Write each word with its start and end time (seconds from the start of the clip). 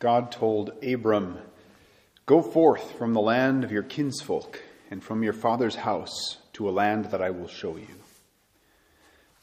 God 0.00 0.32
told 0.32 0.72
Abram, 0.82 1.38
Go 2.24 2.40
forth 2.42 2.96
from 2.96 3.12
the 3.12 3.20
land 3.20 3.64
of 3.64 3.70
your 3.70 3.82
kinsfolk 3.82 4.62
and 4.90 5.04
from 5.04 5.22
your 5.22 5.34
father's 5.34 5.76
house 5.76 6.38
to 6.54 6.68
a 6.68 6.72
land 6.72 7.06
that 7.06 7.20
I 7.20 7.30
will 7.30 7.48
show 7.48 7.76
you. 7.76 7.86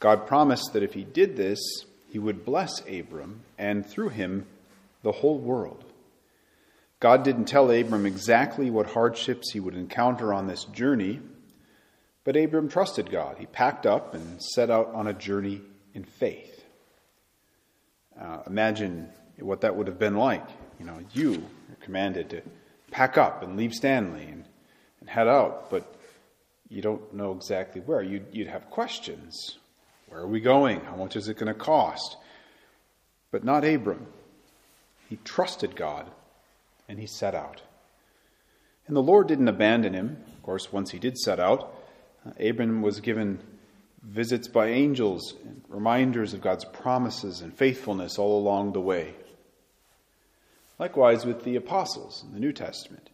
God 0.00 0.26
promised 0.26 0.72
that 0.72 0.82
if 0.82 0.94
he 0.94 1.04
did 1.04 1.36
this, 1.36 1.60
he 2.08 2.18
would 2.18 2.44
bless 2.44 2.80
Abram 2.88 3.42
and 3.56 3.86
through 3.86 4.08
him 4.08 4.46
the 5.02 5.12
whole 5.12 5.38
world. 5.38 5.84
God 6.98 7.22
didn't 7.22 7.44
tell 7.44 7.70
Abram 7.70 8.04
exactly 8.04 8.68
what 8.68 8.90
hardships 8.90 9.52
he 9.52 9.60
would 9.60 9.76
encounter 9.76 10.34
on 10.34 10.48
this 10.48 10.64
journey, 10.64 11.20
but 12.24 12.36
Abram 12.36 12.68
trusted 12.68 13.12
God. 13.12 13.36
He 13.38 13.46
packed 13.46 13.86
up 13.86 14.12
and 14.14 14.42
set 14.42 14.70
out 14.70 14.92
on 14.92 15.06
a 15.06 15.12
journey 15.12 15.60
in 15.94 16.02
faith. 16.02 16.64
Uh, 18.20 18.42
imagine 18.48 19.10
what 19.40 19.60
that 19.62 19.76
would 19.76 19.86
have 19.86 19.98
been 19.98 20.16
like. 20.16 20.46
You 20.78 20.86
know, 20.86 20.98
you 21.12 21.44
are 21.70 21.84
commanded 21.84 22.30
to 22.30 22.42
pack 22.90 23.18
up 23.18 23.42
and 23.42 23.56
leave 23.56 23.74
Stanley 23.74 24.24
and, 24.24 24.44
and 25.00 25.08
head 25.08 25.28
out, 25.28 25.70
but 25.70 25.94
you 26.68 26.82
don't 26.82 27.14
know 27.14 27.32
exactly 27.32 27.80
where. 27.80 28.02
You'd, 28.02 28.26
you'd 28.32 28.48
have 28.48 28.70
questions. 28.70 29.58
Where 30.08 30.20
are 30.20 30.26
we 30.26 30.40
going? 30.40 30.80
How 30.80 30.96
much 30.96 31.16
is 31.16 31.28
it 31.28 31.38
going 31.38 31.52
to 31.52 31.58
cost? 31.58 32.16
But 33.30 33.44
not 33.44 33.64
Abram. 33.64 34.06
He 35.08 35.18
trusted 35.24 35.76
God 35.76 36.10
and 36.88 36.98
he 36.98 37.06
set 37.06 37.34
out. 37.34 37.62
And 38.86 38.96
the 38.96 39.02
Lord 39.02 39.28
didn't 39.28 39.48
abandon 39.48 39.92
him. 39.94 40.24
Of 40.36 40.42
course, 40.42 40.72
once 40.72 40.90
he 40.90 40.98
did 40.98 41.18
set 41.18 41.38
out, 41.38 41.74
uh, 42.26 42.30
Abram 42.42 42.80
was 42.80 43.00
given 43.00 43.38
visits 44.02 44.48
by 44.48 44.68
angels 44.68 45.34
and 45.44 45.62
reminders 45.68 46.32
of 46.32 46.40
God's 46.40 46.64
promises 46.64 47.42
and 47.42 47.52
faithfulness 47.52 48.18
all 48.18 48.38
along 48.38 48.72
the 48.72 48.80
way. 48.80 49.14
Likewise 50.78 51.26
with 51.26 51.44
the 51.44 51.56
apostles 51.56 52.24
in 52.26 52.32
the 52.32 52.40
New 52.40 52.52
Testament. 52.52 53.10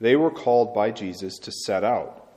They 0.00 0.16
were 0.16 0.30
called 0.30 0.74
by 0.74 0.90
Jesus 0.90 1.38
to 1.40 1.52
set 1.52 1.84
out, 1.84 2.28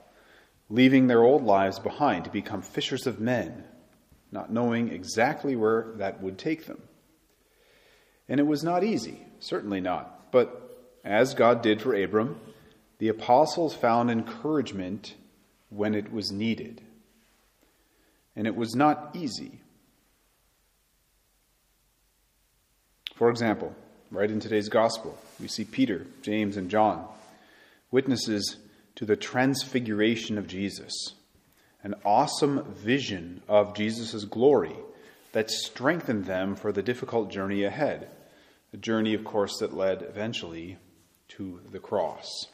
leaving 0.69 1.07
their 1.07 1.23
old 1.23 1.43
lives 1.43 1.79
behind 1.79 2.25
to 2.25 2.31
become 2.31 2.61
fishers 2.61 3.07
of 3.07 3.19
men, 3.19 3.63
not 4.31 4.51
knowing 4.51 4.89
exactly 4.89 5.55
where 5.55 5.93
that 5.97 6.21
would 6.21 6.37
take 6.37 6.65
them. 6.65 6.81
And 8.29 8.39
it 8.39 8.47
was 8.47 8.63
not 8.63 8.83
easy, 8.83 9.25
certainly 9.39 9.81
not. 9.81 10.31
But 10.31 10.63
as 11.03 11.33
God 11.33 11.61
did 11.61 11.81
for 11.81 11.93
Abram, 11.93 12.39
the 12.99 13.07
apostles 13.09 13.75
found 13.75 14.09
encouragement 14.09 15.15
when 15.69 15.95
it 15.95 16.11
was 16.11 16.31
needed. 16.31 16.81
And 18.35 18.47
it 18.47 18.55
was 18.55 18.75
not 18.75 19.15
easy. 19.15 19.61
For 23.15 23.29
example, 23.29 23.75
right 24.11 24.29
in 24.31 24.39
today's 24.39 24.69
gospel, 24.69 25.17
we 25.39 25.47
see 25.47 25.65
Peter, 25.65 26.05
James, 26.21 26.57
and 26.57 26.69
John, 26.69 27.05
witnesses 27.91 28.57
to 28.95 29.05
the 29.05 29.15
transfiguration 29.15 30.37
of 30.37 30.47
Jesus, 30.47 31.13
an 31.83 31.95
awesome 32.05 32.63
vision 32.73 33.41
of 33.47 33.75
Jesus' 33.75 34.25
glory 34.25 34.75
that 35.33 35.51
strengthened 35.51 36.25
them 36.25 36.55
for 36.55 36.71
the 36.71 36.81
difficult 36.81 37.29
journey 37.29 37.63
ahead. 37.63 38.09
A 38.73 38.77
journey, 38.77 39.13
of 39.13 39.23
course, 39.23 39.59
that 39.59 39.75
led 39.75 40.01
eventually 40.01 40.77
to 41.29 41.61
the 41.71 41.79
cross. 41.79 42.47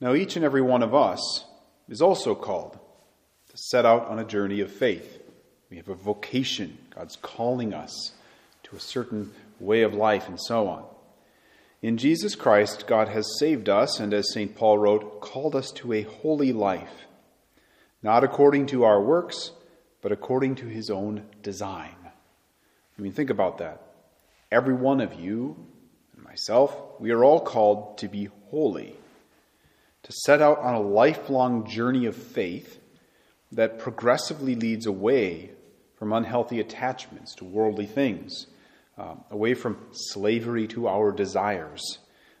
Now, 0.00 0.14
each 0.14 0.36
and 0.36 0.44
every 0.44 0.62
one 0.62 0.82
of 0.82 0.94
us 0.94 1.44
is 1.88 2.00
also 2.00 2.34
called 2.34 2.78
to 3.50 3.56
set 3.56 3.84
out 3.84 4.06
on 4.06 4.18
a 4.18 4.24
journey 4.24 4.60
of 4.60 4.72
faith. 4.72 5.20
We 5.70 5.76
have 5.76 5.88
a 5.88 5.94
vocation. 5.94 6.78
God's 6.94 7.16
calling 7.16 7.74
us 7.74 8.12
to 8.64 8.76
a 8.76 8.80
certain 8.80 9.32
way 9.60 9.82
of 9.82 9.94
life 9.94 10.28
and 10.28 10.40
so 10.40 10.68
on. 10.68 10.84
In 11.82 11.98
Jesus 11.98 12.34
Christ, 12.34 12.86
God 12.86 13.08
has 13.08 13.38
saved 13.38 13.68
us, 13.68 14.00
and 14.00 14.14
as 14.14 14.32
St. 14.32 14.54
Paul 14.54 14.78
wrote, 14.78 15.20
called 15.20 15.54
us 15.54 15.70
to 15.72 15.92
a 15.92 16.02
holy 16.02 16.52
life, 16.52 17.04
not 18.02 18.24
according 18.24 18.66
to 18.68 18.84
our 18.84 19.02
works, 19.02 19.50
but 20.00 20.12
according 20.12 20.54
to 20.56 20.66
his 20.66 20.88
own 20.88 21.26
design. 21.42 21.96
I 22.98 23.02
mean, 23.02 23.12
think 23.12 23.30
about 23.30 23.58
that. 23.58 23.82
Every 24.50 24.74
one 24.74 25.00
of 25.00 25.20
you 25.20 25.56
and 26.14 26.24
myself, 26.24 26.74
we 26.98 27.10
are 27.10 27.24
all 27.24 27.40
called 27.40 27.98
to 27.98 28.08
be 28.08 28.28
holy, 28.50 28.96
to 30.04 30.12
set 30.24 30.40
out 30.40 30.60
on 30.60 30.74
a 30.74 30.80
lifelong 30.80 31.66
journey 31.68 32.06
of 32.06 32.16
faith 32.16 32.80
that 33.52 33.78
progressively 33.78 34.54
leads 34.54 34.86
away 34.86 35.50
from 35.96 36.12
unhealthy 36.12 36.60
attachments 36.60 37.34
to 37.36 37.44
worldly 37.44 37.86
things, 37.86 38.46
uh, 38.96 39.14
away 39.30 39.54
from 39.54 39.78
slavery 39.92 40.66
to 40.68 40.88
our 40.88 41.12
desires, 41.12 41.98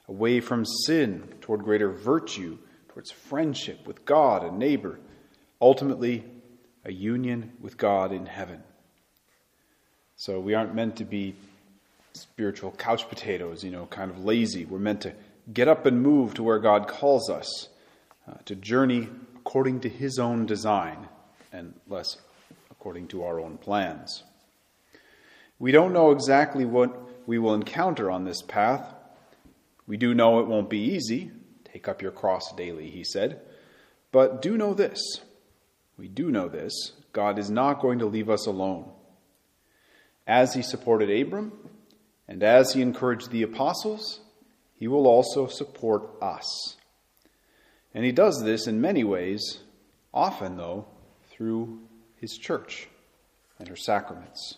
away 0.08 0.40
from 0.40 0.64
sin 0.64 1.34
toward 1.40 1.62
greater 1.64 1.90
virtue, 1.90 2.58
towards 2.88 3.10
friendship 3.10 3.86
with 3.86 4.04
God 4.04 4.44
and 4.44 4.58
neighbor, 4.58 5.00
ultimately, 5.60 6.24
a 6.84 6.92
union 6.92 7.52
with 7.60 7.76
God 7.76 8.12
in 8.12 8.26
heaven. 8.26 8.62
So 10.16 10.38
we 10.38 10.54
aren't 10.54 10.74
meant 10.74 10.96
to 10.96 11.04
be 11.04 11.34
spiritual 12.12 12.70
couch 12.72 13.08
potatoes, 13.08 13.64
you 13.64 13.70
know, 13.70 13.86
kind 13.86 14.10
of 14.10 14.24
lazy. 14.24 14.64
We're 14.64 14.78
meant 14.78 15.00
to 15.02 15.12
get 15.52 15.66
up 15.66 15.86
and 15.86 16.02
move 16.02 16.34
to 16.34 16.42
where 16.42 16.58
God 16.58 16.86
calls 16.86 17.28
us, 17.28 17.68
uh, 18.28 18.34
to 18.44 18.54
journey 18.54 19.08
according 19.36 19.80
to 19.80 19.88
His 19.88 20.18
own 20.18 20.46
design 20.46 21.08
and 21.52 21.74
less 21.88 22.16
according 22.70 23.08
to 23.08 23.24
our 23.24 23.40
own 23.40 23.58
plans. 23.58 24.22
We 25.58 25.72
don't 25.72 25.92
know 25.92 26.10
exactly 26.10 26.64
what 26.64 27.26
we 27.26 27.38
will 27.38 27.54
encounter 27.54 28.10
on 28.10 28.24
this 28.24 28.42
path. 28.42 28.94
We 29.86 29.96
do 29.96 30.14
know 30.14 30.40
it 30.40 30.46
won't 30.46 30.70
be 30.70 30.78
easy. 30.78 31.30
Take 31.64 31.88
up 31.88 32.02
your 32.02 32.10
cross 32.10 32.52
daily, 32.52 32.90
he 32.90 33.04
said. 33.04 33.40
But 34.12 34.42
do 34.42 34.56
know 34.56 34.74
this. 34.74 35.00
We 35.96 36.08
do 36.08 36.30
know 36.30 36.48
this. 36.48 36.92
God 37.12 37.38
is 37.38 37.50
not 37.50 37.80
going 37.80 38.00
to 38.00 38.06
leave 38.06 38.30
us 38.30 38.46
alone. 38.46 38.90
As 40.26 40.54
he 40.54 40.62
supported 40.62 41.10
Abram, 41.10 41.52
and 42.26 42.42
as 42.42 42.72
he 42.72 42.82
encouraged 42.82 43.30
the 43.30 43.42
apostles, 43.42 44.20
he 44.74 44.88
will 44.88 45.06
also 45.06 45.46
support 45.46 46.10
us. 46.22 46.76
And 47.92 48.04
he 48.04 48.12
does 48.12 48.42
this 48.42 48.66
in 48.66 48.80
many 48.80 49.04
ways, 49.04 49.60
often, 50.12 50.56
though, 50.56 50.86
through 51.30 51.80
his 52.16 52.36
church 52.36 52.88
and 53.58 53.68
her 53.68 53.76
sacraments. 53.76 54.56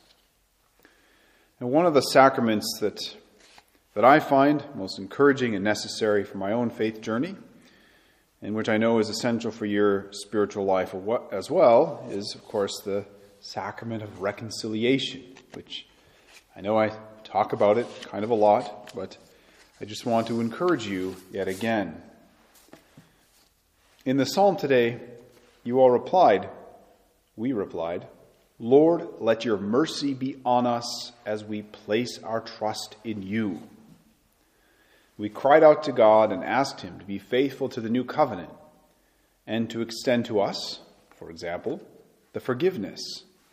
And 1.59 1.71
one 1.71 1.87
of 1.87 1.95
the 1.95 2.03
sacraments 2.03 2.67
that, 2.81 3.17
that 3.95 4.05
I 4.05 4.21
find 4.21 4.63
most 4.75 4.99
encouraging 4.99 5.55
and 5.55 5.65
necessary 5.65 6.23
for 6.23 6.37
my 6.37 6.53
own 6.53 6.69
faith 6.69 7.01
journey, 7.01 7.35
and 8.43 8.55
which 8.55 8.69
I 8.69 8.77
know 8.77 8.99
is 8.99 9.09
essential 9.09 9.51
for 9.51 9.65
your 9.65 10.09
spiritual 10.13 10.67
life 10.67 10.95
as 11.33 11.51
well, 11.51 12.07
is, 12.11 12.35
of 12.35 12.45
course, 12.45 12.79
the 12.85 13.07
sacrament 13.41 14.03
of 14.03 14.21
reconciliation, 14.21 15.23
which 15.55 15.87
I 16.55 16.61
know 16.61 16.79
I 16.79 16.93
talk 17.25 17.55
about 17.55 17.79
it 17.79 17.87
kind 18.03 18.23
of 18.23 18.31
a 18.31 18.35
lot, 18.35 18.93
but 18.95 19.17
I 19.81 19.87
just 19.87 20.05
want 20.05 20.27
to 20.27 20.43
encourage 20.43 20.87
you 20.87 21.17
yet 21.33 21.49
again. 21.49 22.03
In 24.05 24.19
the 24.19 24.27
psalm 24.27 24.57
today, 24.57 25.01
you 25.65 25.81
all 25.81 25.91
replied, 25.91 26.51
we 27.35 27.53
replied, 27.53 28.07
Lord, 28.59 29.07
let 29.19 29.45
your 29.45 29.59
mercy 29.59 30.15
be 30.15 30.41
on 30.45 30.67
us 30.67 31.13
as 31.27 31.45
we 31.45 31.63
place 31.63 32.19
our 32.23 32.41
trust 32.41 32.97
in 33.05 33.23
you. 33.23 33.63
We 35.19 35.29
cried 35.29 35.63
out 35.63 35.83
to 35.85 35.93
God 35.93 36.33
and 36.33 36.43
asked 36.43 36.81
Him 36.81 36.99
to 36.99 37.05
be 37.05 37.19
faithful 37.19 37.69
to 37.71 37.81
the 37.81 37.91
new 37.91 38.05
covenant 38.05 38.51
and 39.47 39.69
to 39.71 39.83
extend 39.83 40.25
to 40.27 40.41
us, 40.41 40.81
for 41.17 41.31
example, 41.31 41.81
the 42.33 42.41
forgiveness 42.41 43.01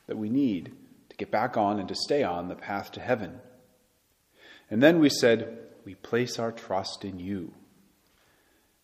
that 0.07 0.17
we 0.17 0.29
need 0.29 0.71
to 1.09 1.15
get 1.17 1.31
back 1.31 1.57
on 1.57 1.79
and 1.79 1.87
to 1.89 1.95
stay 1.95 2.23
on 2.23 2.47
the 2.47 2.55
path 2.55 2.91
to 2.93 2.99
heaven. 2.99 3.39
And 4.69 4.81
then 4.81 4.99
we 4.99 5.09
said, 5.09 5.57
We 5.85 5.95
place 5.95 6.39
our 6.39 6.51
trust 6.51 7.05
in 7.05 7.19
you. 7.19 7.53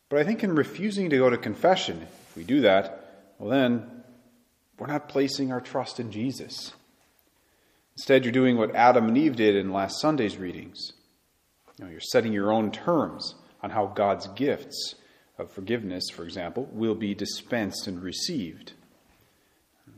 But 0.10 0.20
I 0.20 0.24
think 0.24 0.44
in 0.44 0.56
refusing 0.56 1.10
to 1.10 1.18
go 1.18 1.30
to 1.30 1.38
confession, 1.38 2.02
if 2.02 2.36
we 2.36 2.44
do 2.44 2.62
that, 2.62 3.34
well, 3.38 3.50
then 3.50 3.99
we're 4.80 4.88
not 4.88 5.10
placing 5.10 5.52
our 5.52 5.62
trust 5.62 6.00
in 6.00 6.12
Jesus. 6.12 6.74
Instead, 7.96 8.24
you're 8.24 8.32
doing 8.32 8.58
what 8.58 8.76
Adam 8.76 9.08
and 9.10 9.18
Eve 9.18 9.36
did 9.36 9.56
in 9.56 9.74
last 9.74 10.00
Sunday's 10.00 10.38
readings. 10.38 10.94
You 11.78 11.86
know, 11.86 11.92
you're 11.92 12.00
setting 12.00 12.32
your 12.32 12.52
own 12.52 12.72
terms 12.72 13.36
on 13.62 13.72
how 13.72 13.88
God's 13.88 14.28
gifts 14.28 14.96
of 15.38 15.52
forgiveness, 15.52 16.06
for 16.10 16.24
example, 16.24 16.70
will 16.72 16.96
be 16.96 17.14
dispensed 17.14 17.88
and 17.88 18.02
received. 18.02 18.74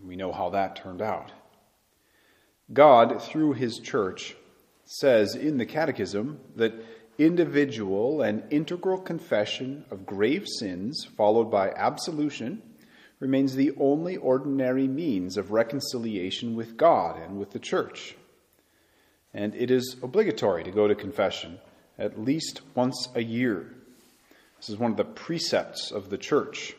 We 0.03 0.15
know 0.15 0.31
how 0.31 0.49
that 0.49 0.75
turned 0.75 1.01
out. 1.01 1.31
God, 2.73 3.21
through 3.21 3.53
his 3.53 3.77
church, 3.77 4.35
says 4.85 5.35
in 5.35 5.57
the 5.57 5.65
Catechism 5.65 6.39
that 6.55 6.73
individual 7.17 8.21
and 8.21 8.43
integral 8.49 8.97
confession 8.97 9.85
of 9.91 10.05
grave 10.05 10.47
sins, 10.59 11.05
followed 11.17 11.51
by 11.51 11.69
absolution, 11.71 12.61
remains 13.21 13.55
the 13.55 13.71
only 13.79 14.17
ordinary 14.17 14.87
means 14.87 15.37
of 15.37 15.51
reconciliation 15.51 16.55
with 16.55 16.75
God 16.75 17.21
and 17.21 17.39
with 17.39 17.51
the 17.51 17.59
church. 17.59 18.15
and 19.33 19.55
it 19.55 19.71
is 19.71 19.95
obligatory 20.03 20.61
to 20.61 20.71
go 20.71 20.89
to 20.89 20.95
confession 20.95 21.57
at 21.97 22.19
least 22.19 22.59
once 22.75 23.07
a 23.15 23.23
year. 23.23 23.73
This 24.57 24.67
is 24.67 24.77
one 24.77 24.91
of 24.91 24.97
the 24.97 25.05
precepts 25.05 25.89
of 25.89 26.09
the 26.09 26.17
church. 26.17 26.75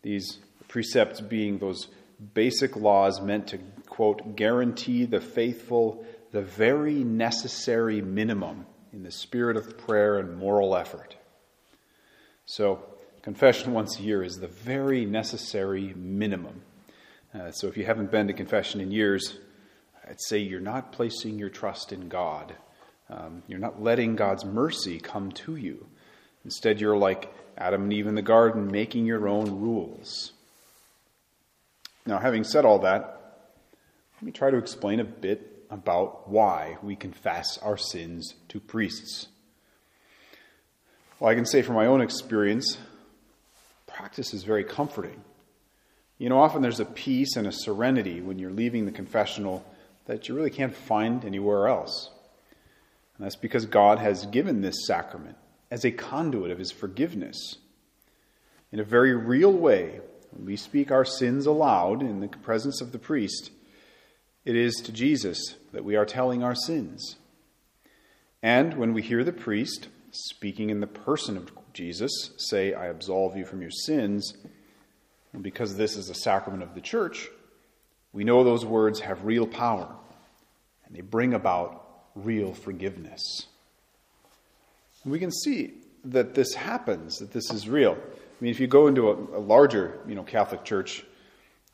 These 0.00 0.38
precepts 0.68 1.20
being 1.20 1.58
those 1.58 1.88
basic 2.32 2.76
laws 2.76 3.20
meant 3.20 3.48
to, 3.48 3.58
quote, 3.86 4.36
guarantee 4.36 5.04
the 5.04 5.20
faithful 5.20 6.02
the 6.32 6.40
very 6.40 7.04
necessary 7.04 8.00
minimum 8.00 8.64
in 8.92 9.02
the 9.02 9.10
spirit 9.10 9.56
of 9.56 9.76
prayer 9.76 10.18
and 10.18 10.38
moral 10.38 10.76
effort. 10.76 11.16
So, 12.46 12.82
confession 13.22 13.72
once 13.72 13.98
a 13.98 14.02
year 14.02 14.22
is 14.22 14.36
the 14.36 14.48
very 14.48 15.04
necessary 15.04 15.92
minimum. 15.94 16.62
Uh, 17.32 17.50
so, 17.50 17.68
if 17.68 17.76
you 17.76 17.84
haven't 17.84 18.10
been 18.10 18.26
to 18.26 18.32
confession 18.32 18.80
in 18.80 18.90
years, 18.90 19.38
I'd 20.08 20.20
say 20.20 20.38
you're 20.38 20.60
not 20.60 20.92
placing 20.92 21.38
your 21.38 21.50
trust 21.50 21.92
in 21.92 22.08
God. 22.08 22.54
Um, 23.08 23.42
you're 23.46 23.58
not 23.58 23.82
letting 23.82 24.16
God's 24.16 24.44
mercy 24.44 24.98
come 24.98 25.30
to 25.32 25.56
you. 25.56 25.86
Instead, 26.44 26.80
you're 26.80 26.96
like 26.96 27.32
Adam 27.56 27.84
and 27.84 27.92
Eve 27.92 28.06
in 28.06 28.14
the 28.14 28.22
garden, 28.22 28.70
making 28.70 29.06
your 29.06 29.28
own 29.28 29.60
rules. 29.60 30.32
Now, 32.06 32.18
having 32.18 32.44
said 32.44 32.64
all 32.64 32.80
that, 32.80 33.20
let 34.16 34.22
me 34.22 34.32
try 34.32 34.50
to 34.50 34.56
explain 34.56 35.00
a 35.00 35.04
bit 35.04 35.64
about 35.70 36.28
why 36.28 36.78
we 36.82 36.96
confess 36.96 37.58
our 37.58 37.76
sins 37.76 38.34
to 38.48 38.58
priests. 38.58 39.28
Well, 41.18 41.30
I 41.30 41.34
can 41.34 41.46
say 41.46 41.62
from 41.62 41.76
my 41.76 41.86
own 41.86 42.00
experience, 42.00 42.78
practice 44.00 44.32
is 44.32 44.44
very 44.44 44.64
comforting. 44.64 45.20
You 46.16 46.30
know, 46.30 46.40
often 46.40 46.62
there's 46.62 46.80
a 46.80 46.86
peace 46.86 47.36
and 47.36 47.46
a 47.46 47.52
serenity 47.52 48.22
when 48.22 48.38
you're 48.38 48.50
leaving 48.50 48.86
the 48.86 48.92
confessional 48.92 49.62
that 50.06 50.26
you 50.26 50.34
really 50.34 50.48
can't 50.48 50.74
find 50.74 51.22
anywhere 51.22 51.68
else. 51.68 52.08
And 53.14 53.26
that's 53.26 53.36
because 53.36 53.66
God 53.66 53.98
has 53.98 54.24
given 54.24 54.62
this 54.62 54.86
sacrament 54.86 55.36
as 55.70 55.84
a 55.84 55.90
conduit 55.90 56.50
of 56.50 56.58
his 56.58 56.72
forgiveness. 56.72 57.56
In 58.72 58.80
a 58.80 58.84
very 58.84 59.14
real 59.14 59.52
way, 59.52 60.00
when 60.30 60.46
we 60.46 60.56
speak 60.56 60.90
our 60.90 61.04
sins 61.04 61.44
aloud 61.44 62.00
in 62.00 62.20
the 62.20 62.28
presence 62.28 62.80
of 62.80 62.92
the 62.92 62.98
priest, 62.98 63.50
it 64.46 64.56
is 64.56 64.76
to 64.76 64.92
Jesus 64.92 65.56
that 65.72 65.84
we 65.84 65.94
are 65.94 66.06
telling 66.06 66.42
our 66.42 66.54
sins. 66.54 67.16
And 68.42 68.78
when 68.78 68.94
we 68.94 69.02
hear 69.02 69.24
the 69.24 69.32
priest, 69.32 69.88
speaking 70.10 70.70
in 70.70 70.80
the 70.80 70.86
person 70.86 71.36
of 71.36 71.50
Jesus, 71.72 72.32
say, 72.36 72.74
I 72.74 72.86
absolve 72.86 73.36
you 73.36 73.44
from 73.44 73.60
your 73.62 73.70
sins, 73.70 74.34
and 75.32 75.42
because 75.42 75.76
this 75.76 75.96
is 75.96 76.10
a 76.10 76.14
sacrament 76.14 76.62
of 76.62 76.74
the 76.74 76.80
church, 76.80 77.28
we 78.12 78.24
know 78.24 78.42
those 78.42 78.64
words 78.64 79.00
have 79.00 79.24
real 79.24 79.46
power 79.46 79.88
and 80.84 80.96
they 80.96 81.00
bring 81.00 81.34
about 81.34 81.86
real 82.14 82.52
forgiveness. 82.52 83.46
And 85.04 85.12
we 85.12 85.18
can 85.18 85.30
see 85.30 85.74
that 86.04 86.34
this 86.34 86.54
happens, 86.54 87.18
that 87.18 87.32
this 87.32 87.50
is 87.50 87.68
real. 87.68 87.92
I 87.92 88.44
mean, 88.44 88.50
if 88.50 88.58
you 88.58 88.66
go 88.66 88.88
into 88.88 89.10
a, 89.10 89.38
a 89.38 89.40
larger, 89.40 90.00
you 90.08 90.14
know, 90.14 90.24
Catholic 90.24 90.64
church, 90.64 91.04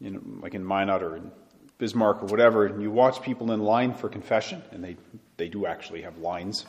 you 0.01 0.11
know, 0.11 0.21
like 0.41 0.55
in 0.55 0.65
Minot 0.65 1.03
or 1.03 1.17
in 1.17 1.31
Bismarck 1.79 2.23
or 2.23 2.27
whatever, 2.27 2.67
and 2.67 2.83
you 2.83 2.91
watch 2.91 3.23
people 3.23 3.53
in 3.53 3.61
line 3.61 3.95
for 3.95 4.09
confession, 4.09 4.63
and 4.73 4.85
they, 4.85 4.97
they 5.37 5.49
do 5.49 5.65
actually 5.65 6.03
have 6.03 6.19
lines. 6.19 6.67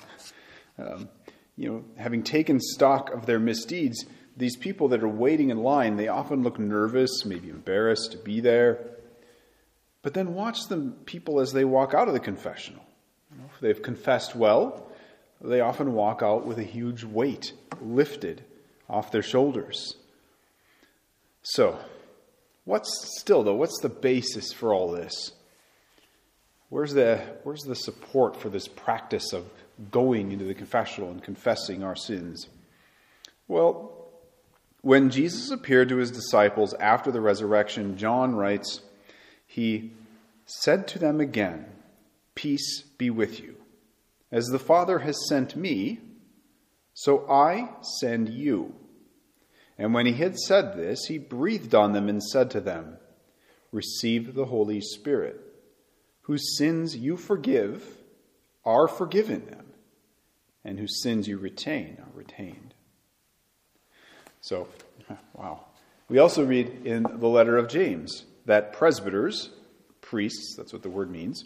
Um, 0.80 1.10
you 1.58 1.70
know, 1.70 1.84
having 1.98 2.24
taken 2.24 2.60
stock 2.60 3.12
of 3.12 3.26
their 3.26 3.40
misdeeds, 3.40 4.06
these 4.38 4.56
people 4.56 4.90
that 4.90 5.04
are 5.04 5.10
waiting 5.10 5.50
in 5.50 5.58
line, 5.58 5.98
they 5.98 6.08
often 6.08 6.44
look 6.44 6.60
nervous, 6.60 7.26
maybe 7.26 7.50
embarrassed 7.50 8.12
to 8.12 8.18
be 8.18 8.40
there. 8.40 8.92
But 10.04 10.14
then 10.14 10.36
watch 10.36 10.68
the 10.68 10.94
people 11.06 11.40
as 11.40 11.52
they 11.52 11.66
walk 11.66 11.96
out 11.96 12.08
of 12.08 12.14
the 12.14 12.20
confessional. 12.20 12.86
You 13.32 13.40
know, 13.40 13.50
if 13.54 13.60
they've 13.60 13.82
confessed 13.82 14.36
well, 14.36 14.90
they 15.42 15.60
often 15.60 15.94
walk 15.94 16.22
out 16.22 16.46
with 16.46 16.60
a 16.60 16.64
huge 16.64 17.04
weight 17.04 17.54
lifted 17.82 18.44
off 18.88 19.12
their 19.12 19.24
shoulders. 19.24 19.96
So, 21.42 21.80
what's 22.66 22.90
still 23.20 23.44
though, 23.44 23.56
what's 23.56 23.82
the 23.82 23.90
basis 23.90 24.54
for 24.54 24.74
all 24.74 24.92
this? 24.92 25.32
Where's 26.70 26.94
the, 26.94 27.18
where's 27.44 27.64
the 27.64 27.76
support 27.76 28.36
for 28.36 28.50
this 28.50 28.68
practice 28.68 29.34
of 29.34 29.46
going 29.92 30.32
into 30.32 30.46
the 30.46 30.54
confessional 30.54 31.12
and 31.12 31.24
confessing 31.24 31.84
our 31.84 31.96
sins? 31.96 32.48
Well, 33.48 33.98
when 34.82 35.10
Jesus 35.10 35.52
appeared 35.52 35.90
to 35.90 35.98
his 35.98 36.12
disciples 36.12 36.74
after 36.76 37.12
the 37.12 37.22
resurrection, 37.22 37.98
John 37.98 38.36
writes, 38.36 38.82
He 39.46 39.94
said 40.46 40.88
to 40.90 41.00
them 41.00 41.20
again, 41.20 41.66
Peace 42.36 42.84
be 42.98 43.10
with 43.10 43.40
you. 43.40 43.56
As 44.32 44.48
the 44.48 44.60
Father 44.60 45.00
has 45.00 45.28
sent 45.28 45.56
me, 45.56 46.00
so 46.94 47.30
I 47.30 47.70
send 48.00 48.30
you. 48.30 48.76
And 49.78 49.94
when 49.94 50.06
he 50.06 50.14
had 50.14 50.38
said 50.38 50.76
this, 50.76 51.06
he 51.06 51.18
breathed 51.18 51.76
on 51.76 51.94
them 51.94 52.10
and 52.10 52.22
said 52.22 52.50
to 52.52 52.62
them, 52.62 52.98
Receive 53.72 54.34
the 54.34 54.46
Holy 54.46 54.82
Spirit, 54.82 55.40
whose 56.22 56.58
sins 56.58 56.96
you 56.96 57.18
forgive 57.18 57.86
are 58.66 58.88
forgiven 58.88 59.46
them, 59.46 59.67
and 60.68 60.78
whose 60.78 61.02
sins 61.02 61.30
you 61.30 61.38
retain 61.38 61.98
are 62.00 62.18
retained. 62.18 62.74
So, 64.42 64.68
wow. 65.34 65.62
We 66.10 66.20
also 66.20 66.46
read 66.46 66.86
in 66.86 67.04
the 67.04 67.28
letter 67.28 67.58
of 67.58 67.70
James 67.70 68.26
that 68.46 68.74
presbyters, 68.74 69.50
priests, 70.02 70.56
that's 70.58 70.74
what 70.74 70.84
the 70.84 70.90
word 70.90 71.10
means, 71.10 71.46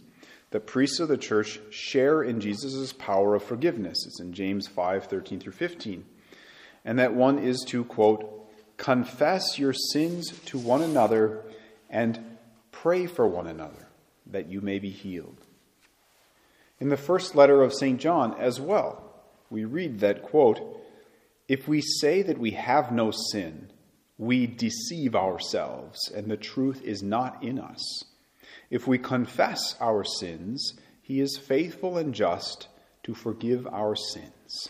the 0.49 0.59
priests 0.59 0.99
of 0.99 1.07
the 1.07 1.17
church 1.17 1.59
share 1.69 2.23
in 2.23 2.41
Jesus' 2.41 2.93
power 2.93 3.35
of 3.35 3.43
forgiveness. 3.43 4.05
It's 4.07 4.19
in 4.19 4.33
James 4.33 4.67
5 4.67 5.05
13 5.05 5.39
through 5.39 5.53
15. 5.53 6.03
And 6.83 6.97
that 6.97 7.13
one 7.13 7.37
is 7.37 7.63
to, 7.67 7.85
quote, 7.85 8.49
confess 8.77 9.59
your 9.59 9.73
sins 9.73 10.31
to 10.45 10.57
one 10.57 10.81
another 10.81 11.43
and 11.91 12.37
pray 12.71 13.05
for 13.05 13.27
one 13.27 13.45
another 13.45 13.87
that 14.25 14.47
you 14.47 14.61
may 14.61 14.79
be 14.79 14.89
healed. 14.89 15.37
In 16.79 16.89
the 16.89 16.97
first 16.97 17.35
letter 17.35 17.61
of 17.61 17.71
St. 17.71 17.99
John 17.99 18.33
as 18.39 18.59
well, 18.59 19.10
we 19.51 19.65
read 19.65 19.99
that, 19.99 20.23
quote, 20.23 20.61
if 21.47 21.67
we 21.67 21.81
say 21.81 22.21
that 22.21 22.37
we 22.37 22.51
have 22.51 22.91
no 22.91 23.11
sin, 23.11 23.69
we 24.17 24.47
deceive 24.47 25.15
ourselves, 25.15 26.09
and 26.15 26.31
the 26.31 26.37
truth 26.37 26.81
is 26.83 27.03
not 27.03 27.43
in 27.43 27.59
us. 27.59 28.05
If 28.69 28.87
we 28.87 28.97
confess 28.97 29.75
our 29.81 30.03
sins, 30.05 30.73
he 31.01 31.19
is 31.19 31.37
faithful 31.37 31.97
and 31.97 32.13
just 32.13 32.69
to 33.03 33.13
forgive 33.13 33.67
our 33.67 33.95
sins. 33.95 34.69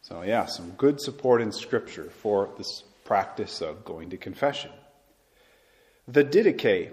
So, 0.00 0.22
yeah, 0.22 0.46
some 0.46 0.70
good 0.70 1.00
support 1.00 1.42
in 1.42 1.52
Scripture 1.52 2.10
for 2.22 2.48
this 2.56 2.84
practice 3.04 3.60
of 3.60 3.84
going 3.84 4.10
to 4.10 4.16
confession. 4.16 4.70
The 6.08 6.24
Didache, 6.24 6.92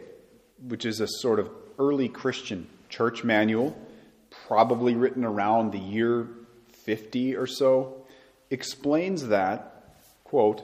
which 0.68 0.86
is 0.86 1.00
a 1.00 1.08
sort 1.08 1.40
of 1.40 1.50
early 1.78 2.10
Christian 2.10 2.68
church 2.90 3.24
manual, 3.24 3.78
probably 4.48 4.96
written 4.96 5.24
around 5.24 5.72
the 5.72 5.80
year 5.80 6.28
50 6.90 7.36
or 7.36 7.46
so, 7.46 8.04
explains 8.50 9.28
that, 9.28 9.94
quote, 10.24 10.64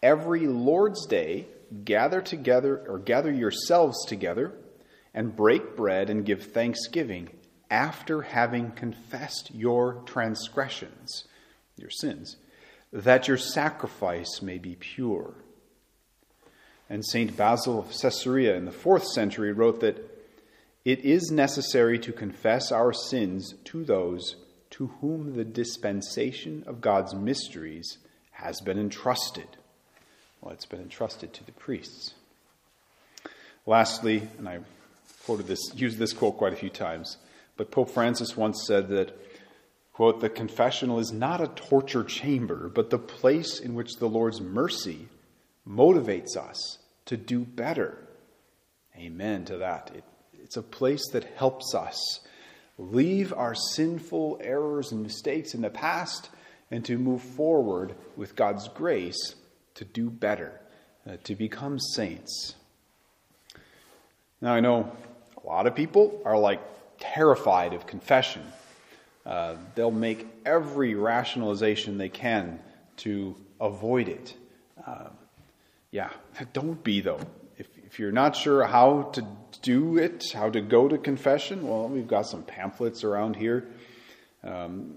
every 0.00 0.46
Lord's 0.46 1.06
Day 1.06 1.46
gather 1.84 2.20
together 2.22 2.84
or 2.88 3.00
gather 3.00 3.32
yourselves 3.32 3.96
together 4.06 4.52
and 5.12 5.34
break 5.34 5.74
bread 5.74 6.08
and 6.08 6.24
give 6.24 6.52
thanksgiving 6.52 7.30
after 7.68 8.22
having 8.22 8.70
confessed 8.70 9.50
your 9.52 10.02
transgressions, 10.06 11.24
your 11.76 11.90
sins, 11.90 12.36
that 12.92 13.26
your 13.26 13.36
sacrifice 13.36 14.40
may 14.40 14.58
be 14.58 14.76
pure. 14.76 15.34
And 16.88 17.04
St. 17.04 17.36
Basil 17.36 17.80
of 17.80 17.92
Caesarea 18.00 18.54
in 18.54 18.66
the 18.66 18.70
fourth 18.70 19.08
century 19.08 19.50
wrote 19.50 19.80
that 19.80 19.96
it 20.84 21.00
is 21.00 21.32
necessary 21.32 21.98
to 21.98 22.12
confess 22.12 22.70
our 22.70 22.92
sins 22.92 23.54
to 23.64 23.82
those 23.82 24.36
to 24.74 24.88
whom 25.00 25.36
the 25.36 25.44
dispensation 25.44 26.64
of 26.66 26.80
God's 26.80 27.14
mysteries 27.14 27.98
has 28.32 28.60
been 28.60 28.76
entrusted. 28.76 29.46
Well, 30.40 30.52
it's 30.52 30.66
been 30.66 30.80
entrusted 30.80 31.32
to 31.32 31.44
the 31.44 31.52
priests. 31.52 32.14
Lastly, 33.66 34.28
and 34.36 34.48
I 34.48 34.58
quoted 35.26 35.46
this, 35.46 35.60
used 35.76 35.98
this 35.98 36.12
quote 36.12 36.38
quite 36.38 36.52
a 36.52 36.56
few 36.56 36.70
times, 36.70 37.18
but 37.56 37.70
Pope 37.70 37.88
Francis 37.88 38.36
once 38.36 38.64
said 38.66 38.88
that, 38.88 39.16
quote, 39.92 40.20
the 40.20 40.28
confessional 40.28 40.98
is 40.98 41.12
not 41.12 41.40
a 41.40 41.46
torture 41.46 42.02
chamber, 42.02 42.68
but 42.68 42.90
the 42.90 42.98
place 42.98 43.60
in 43.60 43.74
which 43.74 43.98
the 44.00 44.08
Lord's 44.08 44.40
mercy 44.40 45.06
motivates 45.68 46.36
us 46.36 46.78
to 47.06 47.16
do 47.16 47.44
better. 47.44 47.96
Amen 48.96 49.44
to 49.44 49.58
that. 49.58 49.92
It, 49.94 50.04
it's 50.42 50.56
a 50.56 50.62
place 50.62 51.08
that 51.12 51.36
helps 51.36 51.76
us 51.76 52.20
leave 52.78 53.32
our 53.32 53.54
sinful 53.54 54.38
errors 54.42 54.92
and 54.92 55.02
mistakes 55.02 55.54
in 55.54 55.62
the 55.62 55.70
past 55.70 56.30
and 56.70 56.84
to 56.84 56.98
move 56.98 57.22
forward 57.22 57.94
with 58.16 58.36
God's 58.36 58.68
grace 58.68 59.34
to 59.74 59.84
do 59.84 60.10
better, 60.10 60.60
uh, 61.08 61.16
to 61.24 61.34
become 61.34 61.78
saints. 61.78 62.54
Now, 64.40 64.54
I 64.54 64.60
know 64.60 64.92
a 65.42 65.46
lot 65.46 65.66
of 65.66 65.74
people 65.74 66.20
are 66.24 66.38
like, 66.38 66.60
terrified 66.98 67.74
of 67.74 67.86
confession. 67.86 68.42
Uh, 69.26 69.56
they'll 69.74 69.90
make 69.90 70.26
every 70.44 70.94
rationalization 70.94 71.98
they 71.98 72.08
can 72.08 72.58
to 72.98 73.34
avoid 73.60 74.08
it. 74.08 74.34
Uh, 74.86 75.08
yeah, 75.90 76.10
don't 76.52 76.82
be 76.82 77.00
though. 77.00 77.20
If, 77.56 77.68
if 77.86 77.98
you're 77.98 78.12
not 78.12 78.36
sure 78.36 78.64
how 78.64 79.10
to 79.14 79.26
do 79.64 79.96
it, 79.96 80.22
how 80.34 80.50
to 80.50 80.60
go 80.60 80.86
to 80.88 80.98
confession, 80.98 81.66
well, 81.66 81.88
we've 81.88 82.06
got 82.06 82.26
some 82.26 82.42
pamphlets 82.42 83.02
around 83.02 83.34
here. 83.34 83.66
Um, 84.44 84.96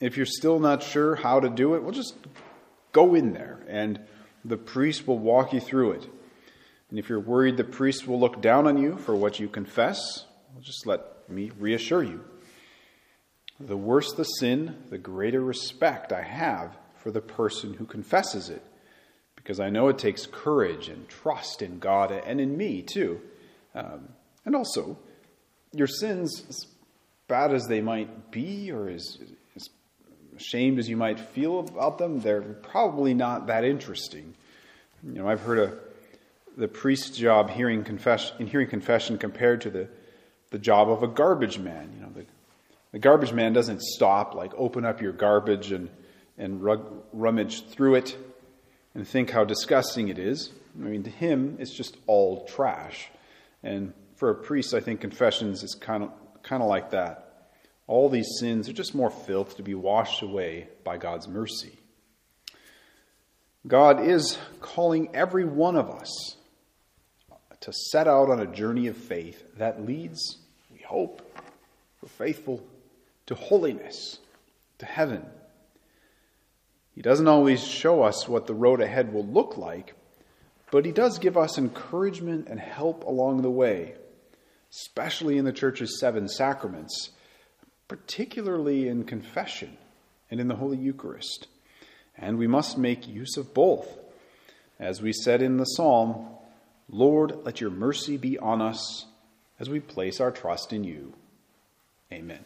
if 0.00 0.16
you're 0.16 0.26
still 0.26 0.58
not 0.58 0.82
sure 0.82 1.14
how 1.14 1.40
to 1.40 1.50
do 1.50 1.74
it, 1.74 1.82
well, 1.82 1.92
just 1.92 2.14
go 2.92 3.14
in 3.14 3.34
there 3.34 3.60
and 3.68 4.00
the 4.44 4.56
priest 4.56 5.06
will 5.06 5.18
walk 5.18 5.52
you 5.52 5.60
through 5.60 5.92
it. 5.92 6.08
And 6.88 6.98
if 6.98 7.10
you're 7.10 7.20
worried 7.20 7.58
the 7.58 7.64
priest 7.64 8.08
will 8.08 8.18
look 8.18 8.40
down 8.40 8.66
on 8.66 8.78
you 8.78 8.96
for 8.96 9.14
what 9.14 9.38
you 9.38 9.46
confess, 9.46 10.24
well, 10.54 10.62
just 10.62 10.86
let 10.86 11.28
me 11.28 11.52
reassure 11.58 12.02
you. 12.02 12.24
The 13.60 13.76
worse 13.76 14.14
the 14.14 14.24
sin, 14.24 14.84
the 14.88 14.98
greater 14.98 15.42
respect 15.42 16.12
I 16.12 16.22
have 16.22 16.78
for 16.96 17.10
the 17.10 17.20
person 17.20 17.74
who 17.74 17.84
confesses 17.84 18.48
it, 18.48 18.64
because 19.36 19.60
I 19.60 19.68
know 19.68 19.88
it 19.88 19.98
takes 19.98 20.26
courage 20.26 20.88
and 20.88 21.06
trust 21.08 21.60
in 21.60 21.78
God 21.78 22.10
and 22.10 22.40
in 22.40 22.56
me, 22.56 22.80
too. 22.80 23.20
Um, 23.74 24.08
and 24.44 24.56
also, 24.56 24.98
your 25.72 25.86
sins, 25.86 26.44
as 26.48 26.66
bad 27.26 27.52
as 27.52 27.66
they 27.66 27.80
might 27.80 28.30
be, 28.30 28.72
or 28.72 28.88
as, 28.88 29.18
as 29.54 29.68
ashamed 30.36 30.78
as 30.78 30.88
you 30.88 30.96
might 30.96 31.20
feel 31.20 31.60
about 31.60 31.98
them, 31.98 32.20
they're 32.20 32.40
probably 32.40 33.14
not 33.14 33.46
that 33.48 33.64
interesting. 33.64 34.34
You 35.04 35.12
know, 35.12 35.28
I've 35.28 35.40
heard 35.40 35.58
a, 35.58 35.78
the 36.56 36.68
priest's 36.68 37.16
job 37.16 37.50
hearing 37.50 37.84
confession, 37.84 38.36
in 38.38 38.46
hearing 38.46 38.68
confession 38.68 39.18
compared 39.18 39.60
to 39.62 39.70
the, 39.70 39.88
the 40.50 40.58
job 40.58 40.90
of 40.90 41.02
a 41.02 41.08
garbage 41.08 41.58
man. 41.58 41.92
You 41.94 42.02
know, 42.02 42.12
the, 42.14 42.24
the 42.92 42.98
garbage 42.98 43.32
man 43.32 43.52
doesn't 43.52 43.82
stop, 43.82 44.34
like 44.34 44.52
open 44.56 44.84
up 44.84 45.00
your 45.02 45.12
garbage 45.12 45.72
and, 45.72 45.90
and 46.38 46.62
rug, 46.62 46.86
rummage 47.12 47.66
through 47.66 47.96
it 47.96 48.16
and 48.94 49.06
think 49.06 49.30
how 49.30 49.44
disgusting 49.44 50.08
it 50.08 50.18
is. 50.18 50.50
I 50.76 50.84
mean, 50.84 51.02
to 51.02 51.10
him, 51.10 51.56
it's 51.60 51.74
just 51.74 51.96
all 52.06 52.46
trash. 52.46 53.10
And 53.62 53.92
for 54.16 54.30
a 54.30 54.34
priest, 54.34 54.74
I 54.74 54.80
think 54.80 55.00
confessions 55.00 55.62
is 55.62 55.74
kind 55.74 56.04
of, 56.04 56.10
kind 56.42 56.62
of 56.62 56.68
like 56.68 56.90
that. 56.90 57.50
All 57.86 58.08
these 58.08 58.28
sins 58.38 58.68
are 58.68 58.74
just 58.74 58.94
more 58.94 59.10
filth 59.10 59.56
to 59.56 59.62
be 59.62 59.74
washed 59.74 60.22
away 60.22 60.68
by 60.84 60.98
God's 60.98 61.26
mercy. 61.26 61.78
God 63.66 64.06
is 64.06 64.38
calling 64.60 65.14
every 65.14 65.44
one 65.44 65.76
of 65.76 65.90
us 65.90 66.36
to 67.60 67.72
set 67.72 68.06
out 68.06 68.30
on 68.30 68.40
a 68.40 68.46
journey 68.46 68.86
of 68.86 68.96
faith 68.96 69.42
that 69.56 69.84
leads, 69.84 70.38
we 70.70 70.78
hope, 70.78 71.22
we're 72.00 72.08
faithful, 72.08 72.62
to 73.26 73.34
holiness, 73.34 74.18
to 74.78 74.86
heaven. 74.86 75.26
He 76.94 77.02
doesn't 77.02 77.28
always 77.28 77.64
show 77.64 78.02
us 78.02 78.28
what 78.28 78.46
the 78.46 78.54
road 78.54 78.80
ahead 78.80 79.12
will 79.12 79.26
look 79.26 79.56
like, 79.56 79.94
but 80.70 80.84
he 80.84 80.92
does 80.92 81.18
give 81.18 81.36
us 81.36 81.58
encouragement 81.58 82.48
and 82.48 82.60
help 82.60 83.04
along 83.04 83.42
the 83.42 83.50
way, 83.50 83.94
especially 84.70 85.38
in 85.38 85.44
the 85.44 85.52
church's 85.52 85.98
seven 85.98 86.28
sacraments, 86.28 87.10
particularly 87.86 88.88
in 88.88 89.04
confession 89.04 89.76
and 90.30 90.40
in 90.40 90.48
the 90.48 90.56
Holy 90.56 90.76
Eucharist. 90.76 91.46
And 92.16 92.36
we 92.36 92.46
must 92.46 92.76
make 92.76 93.08
use 93.08 93.36
of 93.36 93.54
both. 93.54 93.86
As 94.78 95.00
we 95.00 95.12
said 95.12 95.40
in 95.40 95.56
the 95.56 95.64
psalm, 95.64 96.28
Lord, 96.88 97.44
let 97.44 97.60
your 97.60 97.70
mercy 97.70 98.16
be 98.16 98.38
on 98.38 98.60
us 98.60 99.06
as 99.58 99.68
we 99.68 99.80
place 99.80 100.20
our 100.20 100.30
trust 100.30 100.72
in 100.72 100.84
you. 100.84 101.14
Amen. 102.12 102.44